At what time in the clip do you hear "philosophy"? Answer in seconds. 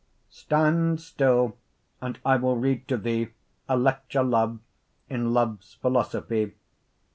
5.75-6.55